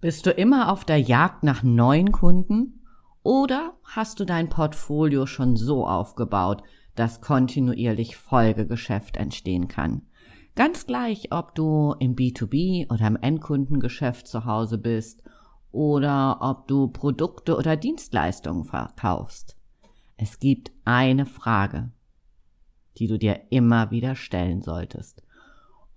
Bist 0.00 0.24
du 0.24 0.30
immer 0.30 0.72
auf 0.72 0.86
der 0.86 0.98
Jagd 0.98 1.42
nach 1.42 1.62
neuen 1.62 2.10
Kunden 2.10 2.80
oder 3.22 3.74
hast 3.84 4.18
du 4.18 4.24
dein 4.24 4.48
Portfolio 4.48 5.26
schon 5.26 5.56
so 5.56 5.86
aufgebaut, 5.86 6.62
dass 6.94 7.20
kontinuierlich 7.20 8.16
Folgegeschäft 8.16 9.18
entstehen 9.18 9.68
kann? 9.68 10.02
Ganz 10.56 10.86
gleich, 10.86 11.32
ob 11.32 11.54
du 11.54 11.94
im 11.98 12.16
B2B 12.16 12.90
oder 12.90 13.06
im 13.06 13.16
Endkundengeschäft 13.16 14.26
zu 14.26 14.46
Hause 14.46 14.78
bist 14.78 15.22
oder 15.70 16.38
ob 16.40 16.66
du 16.66 16.88
Produkte 16.88 17.54
oder 17.54 17.76
Dienstleistungen 17.76 18.64
verkaufst. 18.64 19.58
Es 20.16 20.38
gibt 20.38 20.70
eine 20.86 21.26
Frage, 21.26 21.90
die 22.96 23.06
du 23.06 23.18
dir 23.18 23.38
immer 23.50 23.90
wieder 23.90 24.16
stellen 24.16 24.62
solltest. 24.62 25.22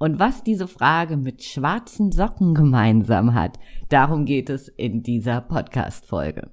Und 0.03 0.19
was 0.19 0.43
diese 0.43 0.67
Frage 0.67 1.15
mit 1.15 1.45
schwarzen 1.45 2.11
Socken 2.11 2.53
gemeinsam 2.53 3.33
hat, 3.33 3.57
darum 3.87 4.25
geht 4.25 4.49
es 4.49 4.67
in 4.67 5.01
dieser 5.01 5.39
Podcast-Folge. 5.39 6.51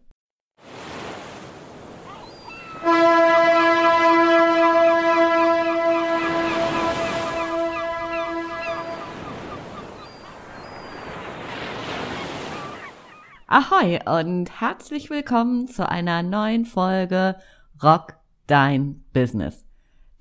Ahoi 13.48 13.98
und 14.06 14.60
herzlich 14.60 15.10
willkommen 15.10 15.66
zu 15.66 15.88
einer 15.88 16.22
neuen 16.22 16.66
Folge 16.66 17.34
Rock 17.82 18.14
Dein 18.46 19.02
Business. 19.12 19.64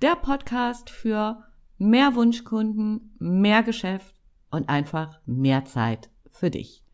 Der 0.02 0.16
Podcast 0.16 0.90
für 0.90 1.44
mehr 1.80 2.14
Wunschkunden, 2.14 3.14
mehr 3.18 3.62
Geschäft 3.62 4.14
und 4.50 4.68
einfach 4.68 5.18
mehr 5.24 5.64
Zeit 5.64 6.10
für 6.30 6.50
dich. 6.50 6.84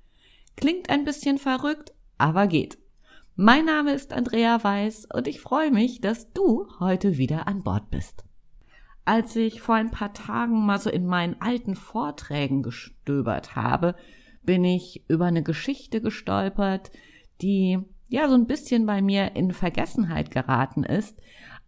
Klingt 0.56 0.90
ein 0.90 1.04
bisschen 1.04 1.38
verrückt, 1.38 1.92
aber 2.18 2.46
geht. 2.46 2.78
Mein 3.34 3.64
Name 3.64 3.92
ist 3.92 4.12
Andrea 4.12 4.62
Weiß 4.62 5.08
und 5.12 5.26
ich 5.26 5.40
freue 5.40 5.72
mich, 5.72 6.00
dass 6.00 6.32
du 6.32 6.68
heute 6.78 7.18
wieder 7.18 7.48
an 7.48 7.64
Bord 7.64 7.90
bist. 7.90 8.24
Als 9.04 9.34
ich 9.34 9.60
vor 9.60 9.74
ein 9.74 9.90
paar 9.90 10.14
Tagen 10.14 10.64
mal 10.64 10.78
so 10.78 10.88
in 10.88 11.04
meinen 11.04 11.40
alten 11.40 11.74
Vorträgen 11.74 12.62
gestöbert 12.62 13.56
habe, 13.56 13.96
bin 14.44 14.64
ich 14.64 15.04
über 15.08 15.26
eine 15.26 15.42
Geschichte 15.42 16.00
gestolpert, 16.00 16.92
die 17.42 17.80
ja 18.08 18.28
so 18.28 18.34
ein 18.34 18.46
bisschen 18.46 18.86
bei 18.86 19.02
mir 19.02 19.34
in 19.34 19.50
Vergessenheit 19.50 20.30
geraten 20.30 20.84
ist, 20.84 21.18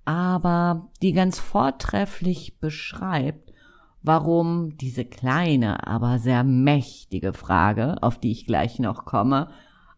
aber 0.08 0.88
die 1.02 1.12
ganz 1.12 1.38
vortrefflich 1.38 2.60
beschreibt, 2.60 3.52
warum 4.00 4.78
diese 4.78 5.04
kleine, 5.04 5.86
aber 5.86 6.18
sehr 6.18 6.44
mächtige 6.44 7.34
Frage, 7.34 8.02
auf 8.02 8.18
die 8.18 8.30
ich 8.30 8.46
gleich 8.46 8.78
noch 8.78 9.04
komme, 9.04 9.50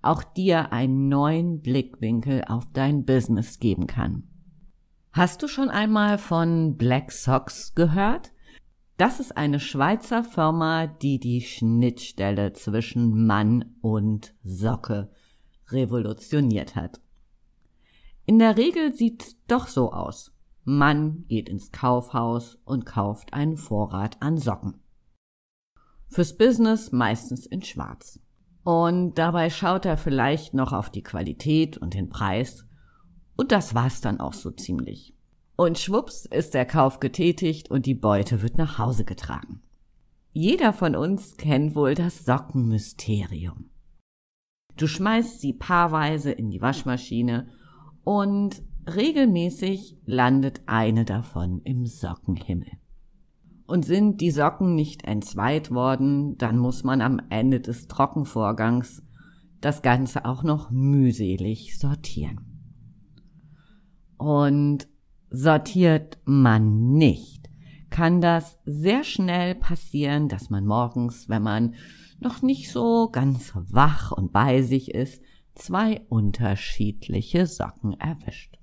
auch 0.03 0.25
dir 0.25 0.73
einen 0.73 1.09
neuen 1.09 1.61
Blickwinkel 1.61 2.43
auf 2.49 2.67
dein 2.73 3.05
Business 3.05 3.61
geben 3.61 3.87
kann. 3.87 4.25
Hast 5.13 5.45
du 5.45 5.47
schon 5.47 5.69
einmal 5.71 6.19
von 6.19 6.77
Black 6.77 7.13
Socks 7.13 7.77
gehört? 7.77 8.33
Das 8.97 9.21
ist 9.21 9.37
eine 9.37 9.61
Schweizer 9.61 10.25
Firma, 10.25 10.89
die 10.89 11.21
die 11.21 11.41
Schnittstelle 11.41 12.53
zwischen 12.53 13.27
Mann 13.27 13.77
und 13.81 14.35
Socke 14.43 15.09
revolutioniert 15.69 16.75
hat. 16.75 17.01
In 18.31 18.39
der 18.39 18.57
Regel 18.57 18.95
sieht's 18.95 19.35
doch 19.49 19.67
so 19.67 19.91
aus. 19.91 20.33
Man 20.63 21.25
geht 21.27 21.49
ins 21.49 21.73
Kaufhaus 21.73 22.61
und 22.65 22.87
kauft 22.87 23.35
einen 23.35 23.57
Vorrat 23.57 24.23
an 24.23 24.39
Socken. 24.39 24.79
Fürs 26.07 26.39
Business 26.39 26.93
meistens 26.93 27.45
in 27.45 27.63
Schwarz. 27.63 28.21
Und 28.63 29.15
dabei 29.15 29.51
schaut 29.51 29.85
er 29.85 29.97
vielleicht 29.97 30.55
noch 30.55 30.73
auf 30.73 30.91
die 30.91 31.03
Qualität 31.03 31.77
und 31.77 31.95
den 31.95 32.09
Preis. 32.09 32.65
Und 33.37 33.51
das 33.51 33.75
war's 33.75 34.01
dann 34.01 34.21
auch 34.21 34.35
so 34.35 34.53
ziemlich. 34.53 35.13
Und 35.57 35.81
schwupps 35.81 36.25
ist 36.25 36.55
der 36.55 36.67
Kauf 36.67 37.01
getätigt 37.01 37.69
und 37.69 37.85
die 37.85 37.97
Beute 37.97 38.43
wird 38.43 38.57
nach 38.59 38.79
Hause 38.79 39.05
getragen. 39.05 39.61
Jeder 40.31 40.73
von 40.73 40.95
uns 40.95 41.37
kennt 41.37 41.75
wohl 41.75 41.97
das 41.97 42.25
Sockenmysterium. 42.25 43.71
Du 44.77 44.87
schmeißt 44.87 45.41
sie 45.41 45.53
paarweise 45.53 46.31
in 46.31 46.49
die 46.49 46.63
Waschmaschine 46.63 47.49
und 48.05 48.63
regelmäßig 48.95 49.97
landet 50.05 50.63
eine 50.67 51.05
davon 51.05 51.61
im 51.65 51.87
Sockenhimmel. 51.87 52.71
Und 53.67 53.85
sind 53.85 54.21
die 54.21 54.33
Socken 54.33 54.75
nicht 54.75 55.05
entzweit 55.05 55.71
worden, 55.71 56.37
dann 56.39 56.59
muss 56.59 56.83
man 56.83 57.01
am 57.01 57.21
Ende 57.31 57.61
des 57.61 57.87
Trockenvorgangs 57.87 59.03
das 59.61 59.83
Ganze 59.83 60.25
auch 60.25 60.43
noch 60.43 60.71
mühselig 60.71 61.79
sortieren. 61.79 62.41
Und 64.17 64.89
sortiert 65.31 66.19
man 66.25 66.93
nicht, 66.93 67.49
kann 67.91 68.21
das 68.21 68.59
sehr 68.65 69.05
schnell 69.05 69.55
passieren, 69.55 70.29
dass 70.29 70.51
man 70.51 70.67
morgens, 70.67 71.29
wenn 71.29 71.43
man 71.43 71.75
noch 72.19 72.43
nicht 72.43 72.71
so 72.71 73.09
ganz 73.11 73.53
wach 73.55 74.13
und 74.13 74.33
bei 74.33 74.63
sich 74.63 74.95
ist, 74.95 75.23
zwei 75.55 76.01
unterschiedliche 76.09 77.47
Socken 77.47 77.99
erwischt. 77.99 78.59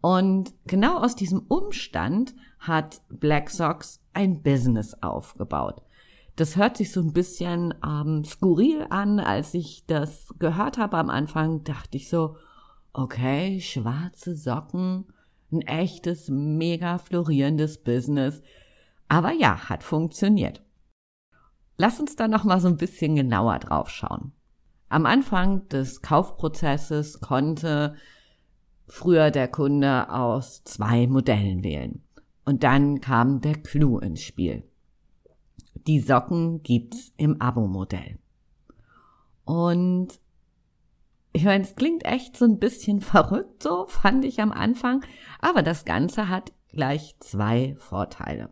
Und 0.00 0.52
genau 0.66 0.98
aus 0.98 1.16
diesem 1.16 1.40
Umstand 1.48 2.34
hat 2.58 3.00
Black 3.08 3.48
Socks 3.48 4.02
ein 4.12 4.42
Business 4.42 4.94
aufgebaut. 5.02 5.82
Das 6.36 6.56
hört 6.56 6.76
sich 6.76 6.92
so 6.92 7.00
ein 7.00 7.12
bisschen 7.12 7.74
ähm, 7.86 8.24
skurril 8.24 8.86
an. 8.90 9.20
Als 9.20 9.54
ich 9.54 9.86
das 9.86 10.34
gehört 10.38 10.78
habe 10.78 10.98
am 10.98 11.08
Anfang, 11.08 11.64
dachte 11.64 11.96
ich 11.96 12.08
so, 12.08 12.36
okay, 12.92 13.60
schwarze 13.60 14.36
Socken, 14.36 15.06
ein 15.52 15.62
echtes, 15.62 16.28
mega 16.28 16.98
florierendes 16.98 17.78
Business. 17.78 18.42
Aber 19.08 19.32
ja, 19.32 19.68
hat 19.68 19.82
funktioniert. 19.82 20.62
Lass 21.76 21.98
uns 21.98 22.16
da 22.16 22.28
noch 22.28 22.44
mal 22.44 22.60
so 22.60 22.68
ein 22.68 22.76
bisschen 22.76 23.16
genauer 23.16 23.58
drauf 23.58 23.88
schauen. 23.88 24.32
Am 24.94 25.06
Anfang 25.06 25.68
des 25.70 26.02
Kaufprozesses 26.02 27.20
konnte 27.20 27.96
früher 28.86 29.32
der 29.32 29.48
Kunde 29.48 30.08
aus 30.08 30.62
zwei 30.62 31.08
Modellen 31.08 31.64
wählen. 31.64 32.04
Und 32.44 32.62
dann 32.62 33.00
kam 33.00 33.40
der 33.40 33.54
Clou 33.54 33.98
ins 33.98 34.22
Spiel. 34.22 34.62
Die 35.88 35.98
Socken 35.98 36.62
gibt's 36.62 37.12
im 37.16 37.40
Abo-Modell. 37.40 38.20
Und 39.44 40.20
ich 41.32 41.42
meine, 41.42 41.64
es 41.64 41.74
klingt 41.74 42.04
echt 42.04 42.36
so 42.36 42.44
ein 42.44 42.60
bisschen 42.60 43.00
verrückt, 43.00 43.64
so 43.64 43.88
fand 43.88 44.24
ich 44.24 44.40
am 44.40 44.52
Anfang, 44.52 45.04
aber 45.40 45.64
das 45.64 45.84
Ganze 45.84 46.28
hat 46.28 46.52
gleich 46.68 47.16
zwei 47.18 47.74
Vorteile. 47.78 48.50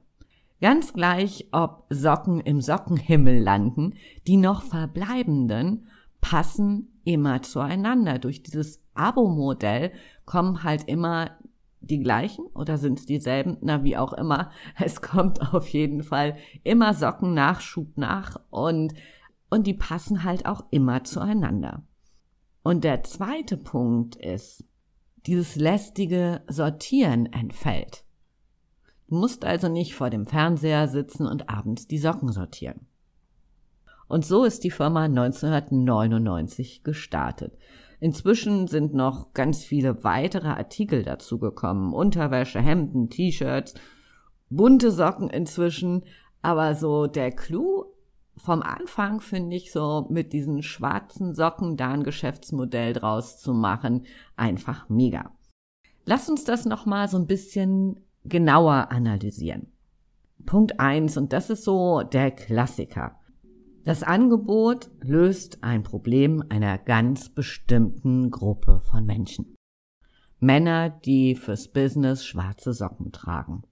Ganz 0.61 0.93
gleich, 0.93 1.47
ob 1.53 1.87
Socken 1.89 2.41
im 2.41 2.61
Sockenhimmel 2.61 3.39
landen, 3.39 3.95
die 4.27 4.37
noch 4.37 4.65
verbleibenden 4.65 5.87
passen 6.23 6.89
immer 7.05 7.43
zueinander. 7.43 8.19
Durch 8.19 8.43
dieses 8.43 8.81
Abo-Modell 8.95 9.93
kommen 10.25 10.63
halt 10.63 10.89
immer 10.89 11.37
die 11.81 11.99
gleichen 11.99 12.47
oder 12.55 12.79
sind 12.79 13.01
es 13.01 13.07
dieselben? 13.07 13.59
Na, 13.61 13.85
wie 13.85 13.99
auch 13.99 14.15
immer. 14.15 14.51
Es 14.81 15.03
kommt 15.03 15.53
auf 15.53 15.69
jeden 15.69 16.03
Fall 16.03 16.37
immer 16.63 16.95
Sockennachschub 16.95 17.99
nach 17.99 18.41
und, 18.49 18.95
und 19.51 19.67
die 19.67 19.75
passen 19.75 20.25
halt 20.25 20.47
auch 20.47 20.65
immer 20.71 21.05
zueinander. 21.05 21.83
Und 22.63 22.85
der 22.85 23.03
zweite 23.03 23.59
Punkt 23.59 24.17
ist, 24.17 24.65
dieses 25.27 25.57
lästige 25.57 26.43
Sortieren 26.49 27.27
entfällt. 27.27 28.05
Du 29.09 29.17
musst 29.17 29.45
also 29.45 29.69
nicht 29.69 29.95
vor 29.95 30.09
dem 30.09 30.27
Fernseher 30.27 30.89
sitzen 30.89 31.27
und 31.27 31.51
abends 31.51 31.87
die 31.87 31.99
Socken 31.99 32.31
sortieren. 32.33 32.87
Und 34.09 34.25
so 34.25 34.45
ist 34.45 34.65
die 34.65 34.71
Firma 34.71 35.05
1999 35.05 36.83
gestartet. 36.83 37.57
Inzwischen 38.01 38.67
sind 38.67 38.95
noch 38.95 39.33
ganz 39.33 39.63
viele 39.63 40.03
weitere 40.03 40.49
Artikel 40.49 41.05
dazugekommen. 41.05 41.93
Unterwäsche, 41.93 42.61
Hemden, 42.61 43.11
T-Shirts, 43.11 43.75
bunte 44.51 44.91
Socken 44.91 45.31
inzwischen. 45.31 46.05
Aber 46.43 46.75
so 46.75 47.07
der 47.07 47.31
Clou 47.31 47.85
vom 48.37 48.63
Anfang 48.63 49.21
finde 49.21 49.57
ich 49.57 49.71
so 49.71 50.07
mit 50.11 50.33
diesen 50.33 50.63
schwarzen 50.63 51.35
Socken 51.35 51.77
da 51.77 51.93
ein 51.93 52.03
Geschäftsmodell 52.03 52.93
draus 52.93 53.39
zu 53.39 53.55
machen 53.55 54.07
einfach 54.37 54.89
mega. 54.89 55.31
Lass 56.05 56.29
uns 56.29 56.45
das 56.45 56.65
nochmal 56.65 57.09
so 57.09 57.19
ein 57.19 57.27
bisschen 57.27 58.01
genauer 58.25 58.91
analysieren. 58.91 59.69
Punkt 60.45 60.81
eins 60.81 61.17
und 61.17 61.33
das 61.33 61.51
ist 61.51 61.65
so 61.65 62.03
der 62.03 62.33
Klassiker. 62.33 63.21
Das 63.85 64.05
Angebot 64.05 64.91
löst 65.01 65.65
ein 65.65 65.83
Problem 65.83 66.45
einer 66.51 66.79
ganz 66.79 67.29
bestimmten 67.29 68.31
Gruppe 68.31 68.81
von 68.81 69.05
Menschen. 69.05 69.57
Männer, 70.39 70.91
die 70.91 71.35
fürs 71.35 71.67
Business 71.67 72.25
schwarze 72.25 72.75
Socken 72.75 73.11
tragen. 73.11 73.65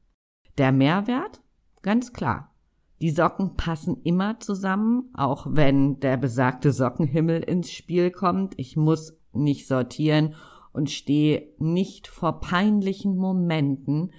Der 0.58 0.72
Mehrwert? 0.72 1.40
Ganz 1.82 2.12
klar. 2.12 2.52
Die 3.00 3.10
Socken 3.10 3.54
passen 3.54 4.02
immer 4.02 4.40
zusammen, 4.40 5.10
auch 5.14 5.46
wenn 5.48 6.00
der 6.00 6.16
besagte 6.16 6.72
Sockenhimmel 6.72 7.42
ins 7.44 7.70
Spiel 7.70 8.10
kommt. 8.10 8.54
Ich 8.58 8.76
muss 8.76 9.16
nicht 9.32 9.68
sortieren 9.68 10.34
und 10.72 10.90
stehe 10.90 11.54
nicht 11.58 12.08
vor 12.08 12.40
peinlichen 12.40 13.16
Momenten, 13.16 14.12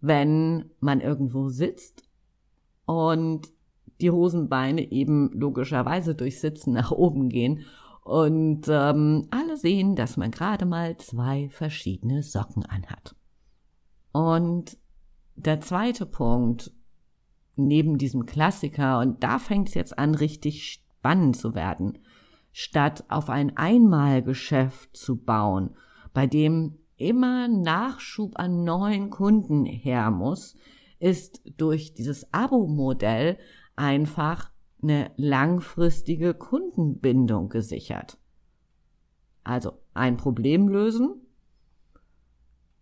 wenn 0.00 0.70
man 0.78 1.00
irgendwo 1.00 1.48
sitzt 1.48 2.04
und 2.84 3.48
die 4.00 4.10
Hosenbeine 4.10 4.90
eben 4.90 5.30
logischerweise 5.32 6.14
durch 6.14 6.40
Sitzen 6.40 6.72
nach 6.72 6.90
oben 6.90 7.28
gehen 7.28 7.64
und 8.04 8.68
ähm, 8.68 9.28
alle 9.30 9.56
sehen, 9.56 9.94
dass 9.94 10.16
man 10.16 10.30
gerade 10.30 10.64
mal 10.64 10.96
zwei 10.96 11.48
verschiedene 11.50 12.22
Socken 12.22 12.64
anhat. 12.64 13.14
Und 14.12 14.78
der 15.36 15.60
zweite 15.60 16.06
Punkt, 16.06 16.72
neben 17.54 17.98
diesem 17.98 18.24
Klassiker, 18.24 19.00
und 19.00 19.22
da 19.22 19.38
fängt 19.38 19.68
es 19.68 19.74
jetzt 19.74 19.98
an, 19.98 20.14
richtig 20.14 20.72
spannend 20.72 21.36
zu 21.36 21.54
werden, 21.54 21.98
statt 22.50 23.04
auf 23.08 23.28
ein 23.28 23.56
Einmalgeschäft 23.56 24.96
zu 24.96 25.16
bauen, 25.16 25.76
bei 26.14 26.26
dem 26.26 26.78
immer 26.96 27.46
Nachschub 27.46 28.38
an 28.38 28.64
neuen 28.64 29.10
Kunden 29.10 29.64
her 29.64 30.10
muss, 30.10 30.56
ist 30.98 31.42
durch 31.56 31.94
dieses 31.94 32.32
Abo-Modell 32.32 33.38
einfach 33.78 34.50
eine 34.82 35.10
langfristige 35.16 36.34
Kundenbindung 36.34 37.48
gesichert. 37.48 38.18
Also 39.44 39.72
ein 39.94 40.16
Problem 40.16 40.68
lösen, 40.68 41.22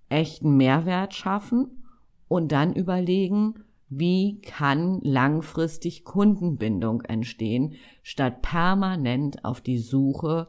echten 0.09 0.57
Mehrwert 0.57 1.15
schaffen 1.15 1.85
und 2.29 2.53
dann 2.53 2.75
überlegen, 2.75 3.55
wie 3.89 4.41
kann 4.41 5.01
langfristig 5.03 6.05
Kundenbindung 6.05 7.03
entstehen, 7.03 7.75
statt 8.03 8.43
permanent 8.43 9.45
auf 9.45 9.61
die 9.61 9.79
Suche 9.79 10.49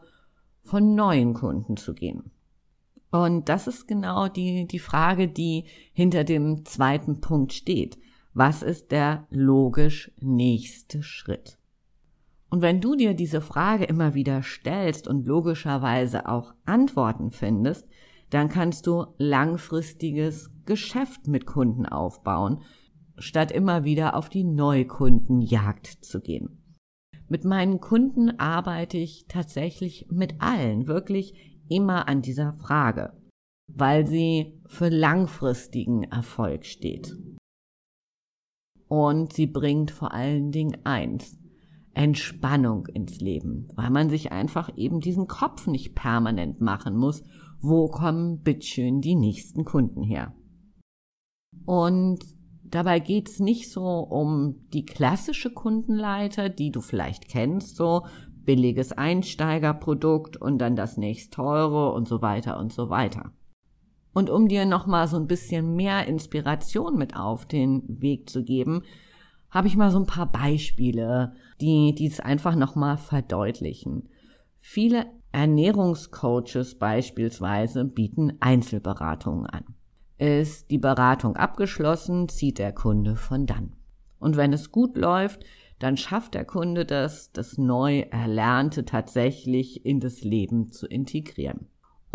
von 0.63 0.95
neuen 0.95 1.33
Kunden 1.33 1.77
zu 1.77 1.93
gehen. 1.93 2.31
Und 3.11 3.47
das 3.47 3.67
ist 3.67 3.87
genau 3.87 4.27
die, 4.27 4.67
die 4.67 4.79
Frage, 4.79 5.27
die 5.27 5.65
hinter 5.93 6.23
dem 6.23 6.65
zweiten 6.65 7.21
Punkt 7.21 7.53
steht. 7.53 7.97
Was 8.39 8.61
ist 8.61 8.91
der 8.91 9.25
logisch 9.31 10.11
nächste 10.21 11.01
Schritt? 11.01 11.57
Und 12.51 12.61
wenn 12.61 12.81
du 12.81 12.93
dir 12.93 13.15
diese 13.15 13.41
Frage 13.41 13.85
immer 13.85 14.13
wieder 14.13 14.43
stellst 14.43 15.07
und 15.07 15.25
logischerweise 15.25 16.29
auch 16.29 16.53
Antworten 16.63 17.31
findest, 17.31 17.87
dann 18.29 18.47
kannst 18.47 18.85
du 18.85 19.07
langfristiges 19.17 20.51
Geschäft 20.67 21.25
mit 21.25 21.47
Kunden 21.47 21.87
aufbauen, 21.87 22.61
statt 23.17 23.51
immer 23.51 23.85
wieder 23.85 24.15
auf 24.15 24.29
die 24.29 24.43
Neukundenjagd 24.43 25.87
zu 25.87 26.21
gehen. 26.21 26.77
Mit 27.27 27.43
meinen 27.43 27.81
Kunden 27.81 28.39
arbeite 28.39 28.99
ich 28.99 29.25
tatsächlich 29.27 30.05
mit 30.11 30.35
allen 30.37 30.85
wirklich 30.85 31.33
immer 31.69 32.07
an 32.07 32.21
dieser 32.21 32.53
Frage, 32.53 33.13
weil 33.65 34.05
sie 34.05 34.61
für 34.67 34.89
langfristigen 34.89 36.03
Erfolg 36.03 36.67
steht. 36.67 37.15
Und 38.87 39.33
sie 39.33 39.47
bringt 39.47 39.91
vor 39.91 40.13
allen 40.13 40.51
Dingen 40.51 40.77
eins, 40.85 41.37
Entspannung 41.93 42.85
ins 42.87 43.19
Leben, 43.19 43.67
weil 43.75 43.89
man 43.89 44.09
sich 44.09 44.31
einfach 44.31 44.69
eben 44.77 44.99
diesen 44.99 45.27
Kopf 45.27 45.65
nicht 45.65 45.95
permanent 45.95 46.61
machen 46.61 46.95
muss, 46.95 47.23
wo 47.59 47.87
kommen 47.87 48.41
bitteschön 48.43 49.01
die 49.01 49.15
nächsten 49.15 49.65
Kunden 49.65 50.03
her. 50.03 50.35
Und 51.65 52.19
dabei 52.63 52.99
geht's 52.99 53.39
nicht 53.39 53.71
so 53.71 53.81
um 53.81 54.67
die 54.73 54.85
klassische 54.85 55.51
Kundenleiter, 55.51 56.49
die 56.49 56.71
du 56.71 56.81
vielleicht 56.81 57.27
kennst, 57.29 57.75
so 57.75 58.05
billiges 58.43 58.91
Einsteigerprodukt 58.91 60.37
und 60.37 60.59
dann 60.59 60.75
das 60.75 60.97
nächst 60.97 61.33
teure 61.33 61.91
und 61.93 62.07
so 62.07 62.21
weiter 62.21 62.59
und 62.59 62.71
so 62.71 62.89
weiter. 62.89 63.33
Und 64.17 64.31
um 64.31 64.47
dir 64.47 64.65
nochmal 64.65 65.07
so 65.07 65.15
ein 65.17 65.27
bisschen 65.27 65.75
mehr 65.75 66.07
Inspiration 66.07 66.97
mit 66.97 67.15
auf 67.15 67.45
den 67.45 67.83
Weg 68.01 68.27
zu 68.31 68.43
geben, 68.43 68.81
habe 69.51 69.67
ich 69.67 69.77
mal 69.77 69.91
so 69.91 69.99
ein 69.99 70.07
paar 70.07 70.31
Beispiele, 70.31 71.35
die 71.61 71.93
dies 71.93 72.19
einfach 72.19 72.55
nochmal 72.55 72.97
verdeutlichen. 72.97 74.09
Viele 74.57 75.05
Ernährungscoaches 75.33 76.79
beispielsweise 76.79 77.85
bieten 77.85 78.33
Einzelberatungen 78.39 79.45
an. 79.45 79.65
Ist 80.17 80.71
die 80.71 80.79
Beratung 80.79 81.35
abgeschlossen, 81.35 82.27
zieht 82.27 82.57
der 82.57 82.71
Kunde 82.71 83.17
von 83.17 83.45
dann. 83.45 83.73
Und 84.17 84.35
wenn 84.35 84.51
es 84.51 84.71
gut 84.71 84.97
läuft, 84.97 85.45
dann 85.77 85.95
schafft 85.95 86.33
der 86.33 86.45
Kunde 86.45 86.85
das, 86.85 87.31
das 87.33 87.59
neu 87.59 87.99
Erlernte 88.09 88.83
tatsächlich 88.83 89.85
in 89.85 89.99
das 89.99 90.23
Leben 90.23 90.71
zu 90.71 90.87
integrieren. 90.87 91.67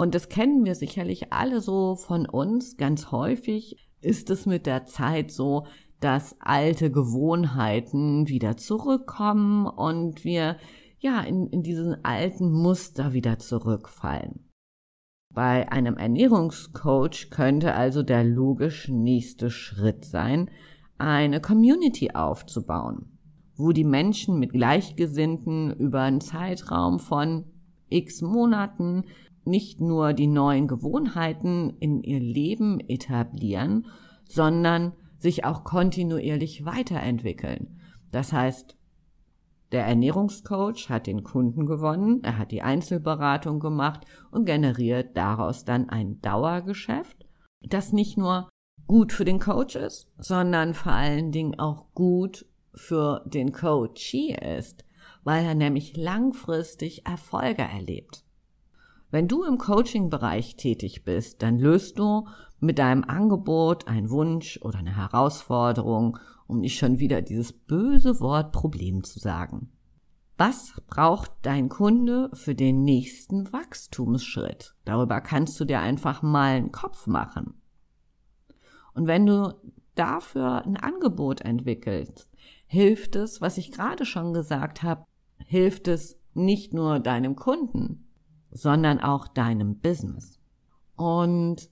Und 0.02 0.16
das 0.16 0.28
kennen 0.28 0.64
wir 0.64 0.74
sicherlich 0.74 1.32
alle 1.32 1.60
so 1.60 1.94
von 1.94 2.26
uns. 2.26 2.76
Ganz 2.76 3.12
häufig 3.12 3.76
ist 4.00 4.30
es 4.30 4.46
mit 4.46 4.66
der 4.66 4.84
Zeit 4.84 5.30
so, 5.30 5.64
dass 6.00 6.34
alte 6.40 6.90
Gewohnheiten 6.90 8.26
wieder 8.26 8.56
zurückkommen 8.56 9.64
und 9.68 10.24
wir 10.24 10.56
ja 10.98 11.20
in, 11.20 11.46
in 11.46 11.62
diesen 11.62 12.04
alten 12.04 12.50
Muster 12.50 13.12
wieder 13.12 13.38
zurückfallen. 13.38 14.50
Bei 15.32 15.70
einem 15.70 15.96
Ernährungscoach 15.96 17.30
könnte 17.30 17.74
also 17.74 18.02
der 18.02 18.24
logisch 18.24 18.88
nächste 18.88 19.50
Schritt 19.50 20.04
sein, 20.04 20.50
eine 20.98 21.40
Community 21.40 22.10
aufzubauen, 22.10 23.20
wo 23.54 23.70
die 23.70 23.84
Menschen 23.84 24.40
mit 24.40 24.50
Gleichgesinnten 24.50 25.72
über 25.72 26.00
einen 26.00 26.20
Zeitraum 26.20 26.98
von 26.98 27.44
x 27.88 28.20
Monaten 28.20 29.04
nicht 29.44 29.80
nur 29.80 30.12
die 30.12 30.26
neuen 30.26 30.68
Gewohnheiten 30.68 31.70
in 31.80 32.02
ihr 32.02 32.20
Leben 32.20 32.80
etablieren, 32.80 33.86
sondern 34.28 34.92
sich 35.18 35.44
auch 35.44 35.64
kontinuierlich 35.64 36.64
weiterentwickeln. 36.64 37.80
Das 38.10 38.32
heißt, 38.32 38.76
der 39.72 39.86
Ernährungscoach 39.86 40.90
hat 40.90 41.06
den 41.06 41.24
Kunden 41.24 41.64
gewonnen, 41.64 42.22
er 42.22 42.36
hat 42.36 42.50
die 42.50 42.60
Einzelberatung 42.60 43.58
gemacht 43.58 44.04
und 44.30 44.44
generiert 44.44 45.16
daraus 45.16 45.64
dann 45.64 45.88
ein 45.88 46.20
Dauergeschäft, 46.20 47.24
das 47.62 47.92
nicht 47.92 48.18
nur 48.18 48.50
gut 48.86 49.12
für 49.12 49.24
den 49.24 49.38
Coach 49.38 49.76
ist, 49.76 50.12
sondern 50.18 50.74
vor 50.74 50.92
allen 50.92 51.32
Dingen 51.32 51.58
auch 51.58 51.86
gut 51.94 52.44
für 52.74 53.22
den 53.26 53.52
Coachee 53.52 54.36
ist, 54.58 54.84
weil 55.24 55.44
er 55.44 55.54
nämlich 55.54 55.96
langfristig 55.96 57.06
Erfolge 57.06 57.62
erlebt. 57.62 58.24
Wenn 59.12 59.28
du 59.28 59.44
im 59.44 59.58
Coaching-Bereich 59.58 60.56
tätig 60.56 61.04
bist, 61.04 61.42
dann 61.42 61.58
löst 61.58 61.98
du 61.98 62.26
mit 62.60 62.78
deinem 62.78 63.04
Angebot 63.04 63.86
einen 63.86 64.08
Wunsch 64.08 64.58
oder 64.62 64.78
eine 64.78 64.96
Herausforderung, 64.96 66.18
um 66.46 66.60
nicht 66.60 66.78
schon 66.78 66.98
wieder 66.98 67.20
dieses 67.20 67.52
böse 67.52 68.20
Wort 68.20 68.52
Problem 68.52 69.04
zu 69.04 69.18
sagen. 69.18 69.70
Was 70.38 70.80
braucht 70.86 71.30
dein 71.42 71.68
Kunde 71.68 72.30
für 72.32 72.54
den 72.54 72.84
nächsten 72.84 73.52
Wachstumsschritt? 73.52 74.74
Darüber 74.86 75.20
kannst 75.20 75.60
du 75.60 75.66
dir 75.66 75.80
einfach 75.80 76.22
mal 76.22 76.56
einen 76.56 76.72
Kopf 76.72 77.06
machen. 77.06 77.60
Und 78.94 79.06
wenn 79.06 79.26
du 79.26 79.52
dafür 79.94 80.64
ein 80.64 80.78
Angebot 80.78 81.42
entwickelst, 81.42 82.30
hilft 82.64 83.16
es, 83.16 83.42
was 83.42 83.58
ich 83.58 83.72
gerade 83.72 84.06
schon 84.06 84.32
gesagt 84.32 84.82
habe, 84.82 85.04
hilft 85.36 85.86
es 85.86 86.18
nicht 86.32 86.72
nur 86.72 86.98
deinem 86.98 87.36
Kunden, 87.36 88.08
sondern 88.52 89.00
auch 89.00 89.28
deinem 89.28 89.80
Business. 89.80 90.38
Und 90.96 91.70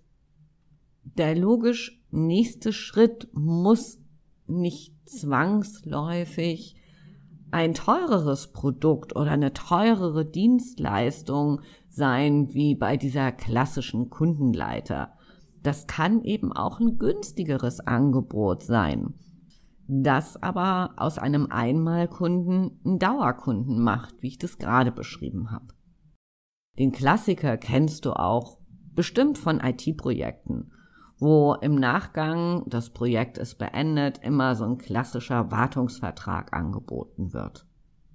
der 1.04 1.36
logisch 1.36 2.02
nächste 2.10 2.72
Schritt 2.72 3.28
muss 3.32 3.98
nicht 4.46 4.94
zwangsläufig 5.08 6.76
ein 7.52 7.74
teureres 7.74 8.52
Produkt 8.52 9.16
oder 9.16 9.32
eine 9.32 9.52
teurere 9.52 10.24
Dienstleistung 10.24 11.60
sein 11.88 12.54
wie 12.54 12.74
bei 12.74 12.96
dieser 12.96 13.32
klassischen 13.32 14.08
Kundenleiter. 14.10 15.12
Das 15.62 15.86
kann 15.86 16.22
eben 16.22 16.52
auch 16.52 16.80
ein 16.80 16.98
günstigeres 16.98 17.80
Angebot 17.80 18.62
sein, 18.62 19.14
das 19.88 20.40
aber 20.42 20.94
aus 20.96 21.18
einem 21.18 21.48
Einmalkunden 21.50 22.80
einen 22.84 22.98
Dauerkunden 22.98 23.82
macht, 23.82 24.22
wie 24.22 24.28
ich 24.28 24.38
das 24.38 24.58
gerade 24.58 24.92
beschrieben 24.92 25.50
habe. 25.50 25.66
Den 26.80 26.92
Klassiker 26.92 27.58
kennst 27.58 28.06
du 28.06 28.14
auch 28.14 28.56
bestimmt 28.94 29.36
von 29.36 29.60
IT-Projekten, 29.60 30.72
wo 31.18 31.52
im 31.60 31.74
Nachgang, 31.74 32.62
das 32.68 32.88
Projekt 32.88 33.36
ist 33.36 33.58
beendet, 33.58 34.16
immer 34.22 34.54
so 34.54 34.64
ein 34.64 34.78
klassischer 34.78 35.50
Wartungsvertrag 35.50 36.54
angeboten 36.54 37.34
wird. 37.34 37.66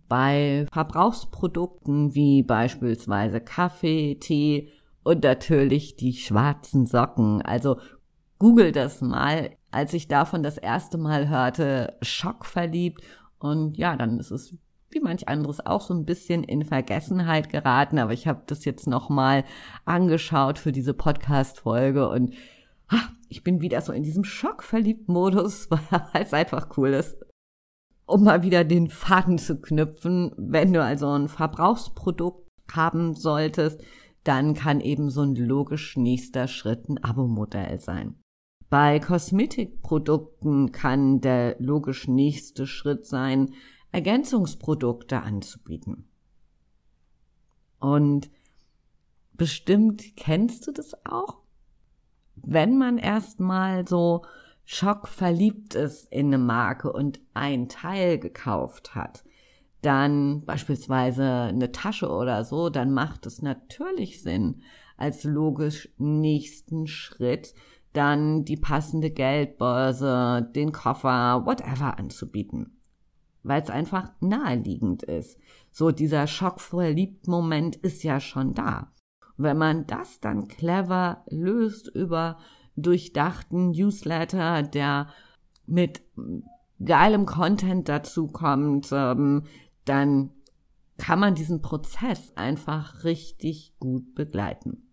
Bei 0.10 0.65
Verbrauchsprodukten 0.74 2.15
wie 2.15 2.41
beispielsweise 2.41 3.39
Kaffee, 3.39 4.15
Tee 4.15 4.72
und 5.03 5.24
natürlich 5.24 5.95
die 5.95 6.13
schwarzen 6.13 6.88
Socken, 6.88 7.43
also 7.43 7.77
google 8.39 8.72
das 8.72 9.00
mal, 9.00 9.51
als 9.69 9.93
ich 9.93 10.07
davon 10.07 10.41
das 10.41 10.57
erste 10.57 10.98
Mal 10.98 11.29
hörte, 11.29 11.98
schockverliebt. 12.01 13.03
Und 13.38 13.77
ja, 13.77 13.95
dann 13.95 14.17
ist 14.17 14.31
es 14.31 14.55
wie 14.95 15.01
manch 15.01 15.27
anderes 15.27 15.63
auch 15.63 15.81
so 15.81 15.93
ein 15.93 16.05
bisschen 16.05 16.43
in 16.43 16.63
Vergessenheit 16.65 17.49
geraten. 17.49 17.99
Aber 17.99 18.13
ich 18.13 18.25
habe 18.25 18.43
das 18.47 18.65
jetzt 18.65 18.87
nochmal 18.87 19.43
angeschaut 19.83 20.57
für 20.57 20.71
diese 20.71 20.93
Podcast-Folge 20.93 22.09
und 22.09 22.33
ach, 22.87 23.11
ich 23.29 23.43
bin 23.43 23.61
wieder 23.61 23.81
so 23.81 23.91
in 23.91 24.03
diesem 24.03 24.23
Schockverliebt-Modus, 24.23 25.69
weil 25.69 26.23
es 26.23 26.33
einfach 26.33 26.77
cool 26.77 26.89
ist. 26.89 27.17
Um 28.07 28.23
mal 28.23 28.43
wieder 28.43 28.63
den 28.63 28.89
Faden 28.89 29.37
zu 29.37 29.59
knüpfen, 29.59 30.31
wenn 30.37 30.73
du 30.73 30.81
also 30.81 31.09
ein 31.09 31.27
Verbrauchsprodukt 31.27 32.47
haben 32.71 33.15
solltest, 33.15 33.81
dann 34.23 34.53
kann 34.53 34.79
eben 34.79 35.09
so 35.09 35.21
ein 35.21 35.35
logisch 35.35 35.97
nächster 35.97 36.47
Schritt 36.47 36.87
ein 36.89 37.03
Abo-Modell 37.03 37.79
sein. 37.79 38.15
Bei 38.69 38.99
Kosmetikprodukten 38.99 40.71
kann 40.71 41.21
der 41.21 41.55
logisch 41.59 42.07
nächste 42.07 42.65
Schritt 42.65 43.05
sein, 43.05 43.53
Ergänzungsprodukte 43.95 45.21
anzubieten. 45.21 46.09
Und 47.79 48.29
bestimmt 49.31 50.17
kennst 50.17 50.67
du 50.67 50.73
das 50.73 50.93
auch? 51.05 51.37
Wenn 52.35 52.77
man 52.77 52.97
erstmal 52.97 53.87
so 53.87 54.25
schockverliebt 54.65 55.75
ist 55.75 56.11
in 56.11 56.27
eine 56.27 56.39
Marke 56.39 56.91
und 56.91 57.21
ein 57.33 57.69
Teil 57.69 58.19
gekauft 58.19 58.95
hat, 58.95 59.23
dann 59.81 60.43
beispielsweise 60.43 61.23
eine 61.23 61.71
Tasche 61.71 62.09
oder 62.09 62.43
so, 62.43 62.69
dann 62.69 62.91
macht 62.91 63.25
es 63.25 63.41
natürlich 63.41 64.21
Sinn, 64.21 64.61
als 64.97 65.23
logisch 65.23 65.87
nächsten 65.97 66.87
Schritt 66.87 67.53
dann 67.93 68.43
die 68.43 68.57
passende 68.57 69.09
Geldbörse, 69.09 70.51
den 70.53 70.73
Koffer, 70.73 71.45
whatever 71.45 71.97
anzubieten. 71.97 72.75
Weil 73.45 73.61
es 73.61 73.69
einfach 73.69 74.11
naheliegend 74.21 75.03
ist. 75.03 75.37
So 75.71 75.91
dieser 75.91 76.25
Schockverliebt-Moment 76.25 77.75
ist 77.75 78.03
ja 78.03 78.19
schon 78.19 78.53
da. 78.53 78.91
wenn 79.37 79.57
man 79.57 79.85
das 79.85 80.21
dann 80.21 80.47
clever 80.47 81.25
löst 81.29 81.89
über 81.89 82.37
durchdachten 82.77 83.71
Newsletter, 83.71 84.63
der 84.63 85.09
mit 85.65 86.01
geilem 86.83 87.25
Content 87.25 87.89
dazu 87.89 88.27
kommt, 88.27 88.89
ähm, 88.91 89.43
dann 89.83 90.31
kann 90.97 91.19
man 91.19 91.35
diesen 91.35 91.61
Prozess 91.61 92.31
einfach 92.35 93.03
richtig 93.03 93.75
gut 93.79 94.15
begleiten. 94.15 94.84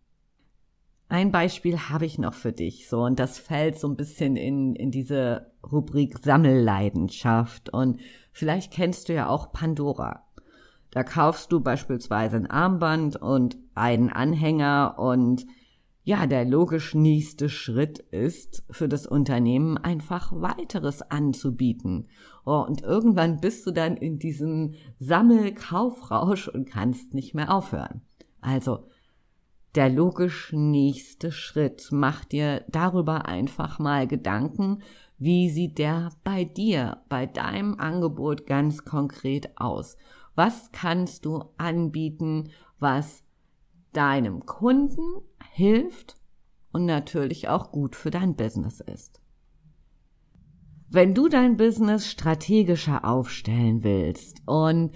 Ein 1.12 1.31
Beispiel 1.31 1.78
habe 1.78 2.07
ich 2.07 2.19
noch 2.19 2.33
für 2.33 2.52
dich, 2.52 2.88
so, 2.88 3.02
und 3.02 3.19
das 3.19 3.38
fällt 3.38 3.78
so 3.78 3.87
ein 3.87 3.97
bisschen 3.97 4.35
in, 4.35 4.75
in 4.75 4.90
diese 4.90 5.52
Rubrik 5.62 6.16
Sammelleidenschaft. 6.25 7.69
Und 7.69 8.00
vielleicht 8.33 8.73
kennst 8.73 9.11
du 9.11 9.12
ja 9.12 9.28
auch 9.28 9.52
Pandora. 9.52 10.23
Da 10.90 11.04
kaufst 11.04 11.52
du 11.52 11.61
beispielsweise 11.61 12.38
ein 12.38 12.50
Armband 12.50 13.16
und 13.16 13.59
einen 13.75 14.09
Anhänger 14.09 14.95
und 14.97 15.45
ja, 16.02 16.26
der 16.26 16.47
logisch 16.47 16.95
nächste 16.95 17.50
Schritt 17.50 17.99
ist, 17.99 18.64
für 18.71 18.88
das 18.88 19.07
Unternehmen 19.07 19.76
einfach 19.76 20.33
weiteres 20.33 21.02
anzubieten. 21.02 22.09
Oh, 22.47 22.64
und 22.66 22.81
irgendwann 22.81 23.38
bist 23.38 23.66
du 23.66 23.71
dann 23.71 23.99
in 23.99 24.19
diesem 24.19 24.76
Sammelkaufrausch 24.99 26.49
und 26.49 26.71
kannst 26.71 27.12
nicht 27.12 27.35
mehr 27.35 27.54
aufhören. 27.54 28.00
Also, 28.40 28.87
der 29.75 29.88
logisch 29.88 30.52
nächste 30.52 31.33
Schritt. 31.33 31.88
Mach 31.91 32.25
dir 32.25 32.64
darüber 32.69 33.26
einfach 33.26 33.79
mal 33.79 34.07
Gedanken, 34.07 34.83
wie 35.19 35.50
sieht 35.50 35.79
der 35.79 36.11
bei 36.25 36.45
dir, 36.45 37.02
bei 37.09 37.26
deinem 37.26 37.79
Angebot 37.79 38.47
ganz 38.47 38.85
konkret 38.85 39.57
aus? 39.57 39.97
Was 40.35 40.73
kannst 40.73 41.25
du 41.25 41.45
anbieten, 41.59 42.50
was 42.79 43.23
deinem 43.93 44.47
Kunden 44.47 45.23
hilft 45.52 46.17
und 46.73 46.87
natürlich 46.87 47.49
auch 47.49 47.71
gut 47.71 47.95
für 47.97 48.11
dein 48.11 48.35
Business 48.35 48.81
ist? 48.81 49.21
Wenn 50.88 51.14
du 51.14 51.29
dein 51.29 51.57
Business 51.57 52.11
strategischer 52.11 53.05
aufstellen 53.05 53.83
willst 53.83 54.43
und 54.45 54.93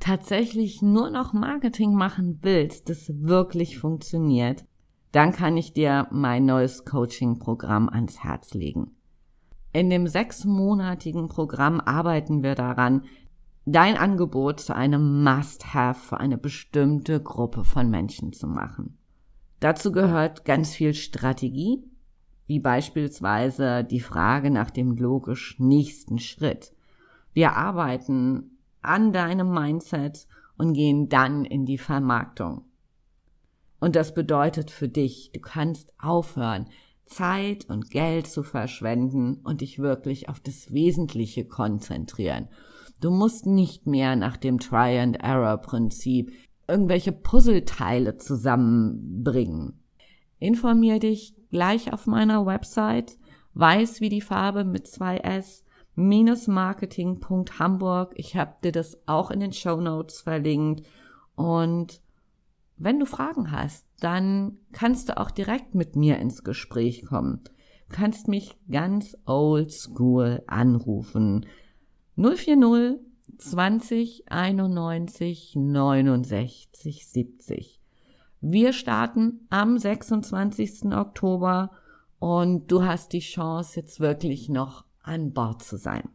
tatsächlich 0.00 0.82
nur 0.82 1.10
noch 1.10 1.32
Marketing 1.32 1.94
machen 1.94 2.38
willst, 2.42 2.88
das 2.88 3.10
wirklich 3.22 3.78
funktioniert, 3.78 4.64
dann 5.12 5.32
kann 5.32 5.56
ich 5.56 5.72
dir 5.72 6.08
mein 6.10 6.44
neues 6.44 6.84
Coaching-Programm 6.84 7.88
ans 7.88 8.22
Herz 8.22 8.54
legen. 8.54 8.92
In 9.72 9.90
dem 9.90 10.06
sechsmonatigen 10.06 11.28
Programm 11.28 11.80
arbeiten 11.80 12.42
wir 12.42 12.54
daran, 12.54 13.02
dein 13.66 13.96
Angebot 13.96 14.60
zu 14.60 14.74
einem 14.74 15.22
Must-Have 15.22 16.00
für 16.00 16.18
eine 16.18 16.38
bestimmte 16.38 17.22
Gruppe 17.22 17.64
von 17.64 17.90
Menschen 17.90 18.32
zu 18.32 18.46
machen. 18.46 18.96
Dazu 19.60 19.90
gehört 19.90 20.44
ganz 20.44 20.74
viel 20.74 20.94
Strategie, 20.94 21.82
wie 22.46 22.60
beispielsweise 22.60 23.84
die 23.84 24.00
Frage 24.00 24.50
nach 24.50 24.70
dem 24.70 24.96
logisch 24.96 25.58
nächsten 25.58 26.18
Schritt. 26.18 26.72
Wir 27.32 27.56
arbeiten 27.56 28.55
an 28.82 29.12
deinem 29.12 29.52
Mindset 29.52 30.26
und 30.56 30.72
gehen 30.72 31.08
dann 31.08 31.44
in 31.44 31.66
die 31.66 31.78
Vermarktung. 31.78 32.64
Und 33.78 33.96
das 33.96 34.14
bedeutet 34.14 34.70
für 34.70 34.88
dich, 34.88 35.30
du 35.32 35.40
kannst 35.40 35.92
aufhören, 35.98 36.68
Zeit 37.04 37.68
und 37.68 37.90
Geld 37.90 38.26
zu 38.26 38.42
verschwenden 38.42 39.36
und 39.44 39.60
dich 39.60 39.78
wirklich 39.78 40.28
auf 40.28 40.40
das 40.40 40.72
Wesentliche 40.72 41.44
konzentrieren. 41.44 42.48
Du 43.00 43.10
musst 43.10 43.46
nicht 43.46 43.86
mehr 43.86 44.16
nach 44.16 44.36
dem 44.36 44.58
Try-and-Error-Prinzip 44.58 46.32
irgendwelche 46.66 47.12
Puzzleteile 47.12 48.16
zusammenbringen. 48.16 49.84
Informier 50.38 50.98
dich 50.98 51.34
gleich 51.50 51.92
auf 51.92 52.06
meiner 52.06 52.44
Website, 52.44 53.18
weiß 53.54 54.00
wie 54.00 54.08
die 54.08 54.20
Farbe 54.20 54.64
mit 54.64 54.86
zwei 54.88 55.18
S 55.18 55.64
marketing.hamburg. 55.96 58.12
Ich 58.16 58.36
habe 58.36 58.54
dir 58.62 58.72
das 58.72 58.98
auch 59.06 59.30
in 59.30 59.40
den 59.40 59.52
Show 59.52 59.80
Notes 59.80 60.20
verlinkt. 60.20 60.86
Und 61.34 62.00
wenn 62.76 63.00
du 63.00 63.06
Fragen 63.06 63.50
hast, 63.50 63.86
dann 64.00 64.58
kannst 64.72 65.08
du 65.08 65.18
auch 65.18 65.30
direkt 65.30 65.74
mit 65.74 65.96
mir 65.96 66.18
ins 66.18 66.44
Gespräch 66.44 67.06
kommen. 67.06 67.40
Du 67.88 67.96
kannst 67.96 68.28
mich 68.28 68.58
ganz 68.70 69.16
old 69.26 69.72
school 69.72 70.42
anrufen. 70.46 71.46
040 72.16 73.00
20 73.38 74.30
91 74.30 75.54
69 75.56 77.06
70. 77.06 77.80
Wir 78.40 78.72
starten 78.72 79.46
am 79.50 79.78
26. 79.78 80.92
Oktober 80.92 81.70
und 82.18 82.70
du 82.70 82.84
hast 82.84 83.12
die 83.12 83.20
Chance 83.20 83.80
jetzt 83.80 84.00
wirklich 84.00 84.48
noch 84.48 84.85
an 85.06 85.32
Bord 85.32 85.62
zu 85.62 85.76
sein. 85.76 86.08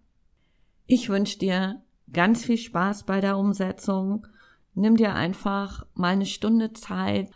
Ich 0.86 1.10
wünsche 1.10 1.40
dir 1.40 1.82
ganz 2.12 2.44
viel 2.46 2.58
Spaß 2.58 3.04
bei 3.06 3.22
der 3.22 3.38
Umsetzung. 3.38 4.28
Nimm 4.74 4.98
dir 4.98 5.16
einfach 5.16 5.86
mal 5.94 6.14
eine 6.14 6.26
Stunde 6.26 6.74
Zeit, 6.74 7.30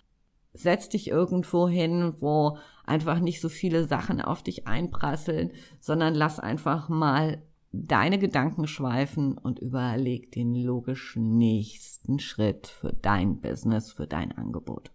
setz 0.53 0.89
dich 0.89 1.07
irgendwo 1.07 1.67
hin, 1.67 2.13
wo 2.19 2.57
einfach 2.85 3.19
nicht 3.19 3.41
so 3.41 3.49
viele 3.49 3.85
Sachen 3.85 4.21
auf 4.21 4.43
dich 4.43 4.67
einprasseln, 4.67 5.51
sondern 5.79 6.13
lass 6.13 6.39
einfach 6.39 6.89
mal 6.89 7.41
deine 7.71 8.19
Gedanken 8.19 8.67
schweifen 8.67 9.37
und 9.37 9.59
überleg 9.59 10.31
den 10.31 10.55
logischen 10.55 11.37
nächsten 11.37 12.19
Schritt 12.19 12.67
für 12.67 12.93
dein 12.93 13.41
Business, 13.41 13.91
für 13.91 14.07
dein 14.07 14.31
Angebot. 14.31 14.91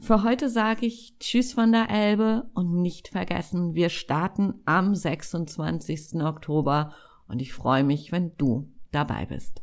Für 0.00 0.22
heute 0.22 0.48
sage 0.48 0.86
ich 0.86 1.18
Tschüss 1.18 1.52
von 1.52 1.72
der 1.72 1.90
Elbe 1.90 2.48
und 2.54 2.80
nicht 2.80 3.08
vergessen, 3.08 3.74
wir 3.74 3.88
starten 3.88 4.54
am 4.64 4.94
26. 4.94 6.22
Oktober 6.22 6.94
und 7.26 7.42
ich 7.42 7.52
freue 7.52 7.82
mich, 7.82 8.12
wenn 8.12 8.36
du 8.36 8.70
dabei 8.92 9.26
bist. 9.26 9.62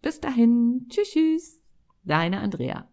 Bis 0.00 0.20
dahin, 0.20 0.86
tschüss, 0.88 1.10
tschüss, 1.10 1.60
deine 2.02 2.40
Andrea. 2.40 2.88